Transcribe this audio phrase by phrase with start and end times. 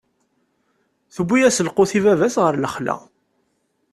[1.15, 2.95] Tewwi-yas lqut i baba-s ɣer lexla.